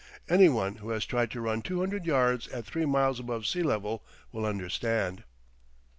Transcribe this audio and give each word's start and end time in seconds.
Any 0.27 0.49
one 0.49 0.77
who 0.77 0.89
has 0.89 1.05
tried 1.05 1.29
to 1.29 1.41
run 1.41 1.61
two 1.61 1.79
hundred 1.79 2.07
yards 2.07 2.47
at 2.47 2.65
three 2.65 2.87
miles 2.87 3.19
above 3.19 3.45
sea 3.45 3.61
level 3.61 4.03
will 4.31 4.47
understand. 4.47 5.25